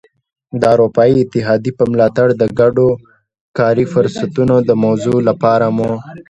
د 0.59 0.61
اروپايي 0.73 1.13
اتحادیې 1.19 1.71
په 1.79 1.83
ملاتړ 1.91 2.27
د 2.41 2.43
ګډو 2.59 2.89
کاري 3.57 3.85
فرصتونو 3.93 4.55
د 4.67 4.71
موضوع 4.83 5.17
لپاره 5.29 5.65
مو. 5.75 5.91